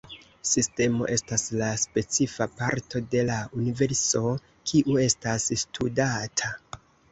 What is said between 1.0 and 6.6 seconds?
estas la specifa parto de la universo kiu estas studata.